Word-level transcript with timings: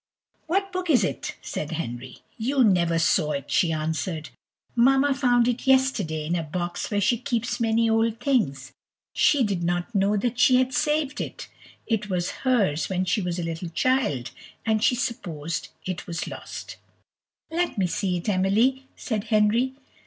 "What 0.47 0.71
book 0.71 0.89
is 0.89 1.03
it?" 1.03 1.35
said 1.43 1.73
Henry. 1.73 2.23
"You 2.35 2.63
never 2.63 2.97
saw 2.97 3.33
it," 3.33 3.51
she 3.51 3.71
answered; 3.71 4.29
"mamma 4.75 5.13
found 5.13 5.47
it 5.47 5.67
yesterday 5.67 6.25
in 6.25 6.35
a 6.35 6.41
box 6.41 6.89
where 6.89 6.99
she 6.99 7.19
keeps 7.19 7.59
many 7.59 7.87
old 7.87 8.19
things 8.19 8.71
she 9.13 9.43
did 9.43 9.61
not 9.63 9.93
know 9.93 10.17
that 10.17 10.39
she 10.39 10.55
had 10.55 10.73
saved 10.73 11.21
it 11.21 11.49
it 11.85 12.09
was 12.09 12.31
hers 12.41 12.89
when 12.89 13.05
she 13.05 13.21
was 13.21 13.37
a 13.37 13.43
little 13.43 13.69
child, 13.69 14.31
and 14.65 14.83
she 14.83 14.95
supposed 14.95 15.67
that 15.85 15.91
it 15.91 16.07
was 16.07 16.25
lost." 16.27 16.77
"Let 17.51 17.77
me 17.77 17.85
see 17.85 18.17
it, 18.17 18.27
Emily," 18.27 18.87
said 18.95 19.25
Henry. 19.25 19.75